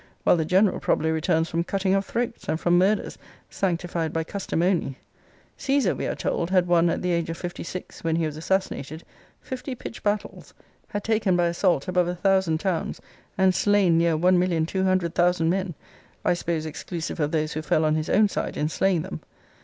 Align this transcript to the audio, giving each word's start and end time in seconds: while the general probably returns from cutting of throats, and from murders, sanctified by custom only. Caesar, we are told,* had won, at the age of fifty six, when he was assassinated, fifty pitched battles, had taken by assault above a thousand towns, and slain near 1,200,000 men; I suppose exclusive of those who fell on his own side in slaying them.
while 0.23 0.35
the 0.35 0.43
general 0.43 0.79
probably 0.79 1.11
returns 1.11 1.47
from 1.47 1.63
cutting 1.63 1.93
of 1.93 2.03
throats, 2.03 2.49
and 2.49 2.59
from 2.59 2.75
murders, 2.75 3.19
sanctified 3.51 4.11
by 4.11 4.23
custom 4.23 4.63
only. 4.63 4.97
Caesar, 5.57 5.93
we 5.93 6.07
are 6.07 6.15
told,* 6.15 6.49
had 6.49 6.65
won, 6.65 6.89
at 6.89 7.03
the 7.03 7.11
age 7.11 7.29
of 7.29 7.37
fifty 7.37 7.61
six, 7.63 8.03
when 8.03 8.15
he 8.15 8.25
was 8.25 8.35
assassinated, 8.35 9.03
fifty 9.41 9.75
pitched 9.75 10.01
battles, 10.01 10.55
had 10.87 11.03
taken 11.03 11.37
by 11.37 11.45
assault 11.45 11.87
above 11.87 12.07
a 12.07 12.15
thousand 12.15 12.57
towns, 12.59 12.99
and 13.37 13.53
slain 13.53 13.95
near 13.99 14.17
1,200,000 14.17 15.47
men; 15.47 15.75
I 16.25 16.33
suppose 16.33 16.65
exclusive 16.65 17.19
of 17.19 17.29
those 17.29 17.53
who 17.53 17.61
fell 17.61 17.85
on 17.85 17.93
his 17.93 18.09
own 18.09 18.27
side 18.27 18.57
in 18.57 18.69
slaying 18.69 19.03
them. 19.03 19.21